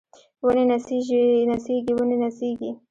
ونې 0.43 0.63
نڅیږي 0.71 1.91
ونې 1.99 2.17
نڅیږي 2.23 2.69